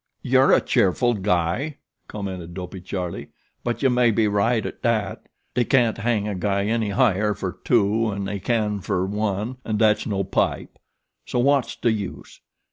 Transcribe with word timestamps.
"You're 0.23 0.51
a 0.51 0.61
cheerful 0.61 1.13
guy," 1.13 1.77
commented 2.07 2.55
Dopey 2.55 2.81
Charlie; 2.81 3.29
"but 3.63 3.83
you 3.83 3.91
may 3.91 4.09
be 4.09 4.27
right 4.27 4.65
at 4.65 4.81
dat. 4.81 5.21
Dey 5.53 5.63
can't 5.63 5.99
hang 5.99 6.27
a 6.27 6.33
guy 6.33 6.65
any 6.65 6.89
higher 6.89 7.35
fer 7.35 7.59
two 7.63 8.09
'an 8.09 8.25
they 8.25 8.39
can 8.39 8.79
fer 8.79 9.05
one 9.05 9.57
an' 9.63 9.77
dat's 9.77 10.07
no 10.07 10.23
pipe; 10.23 10.79
so 11.23 11.37
wots 11.37 11.75
de 11.75 11.91
use. 11.91 12.41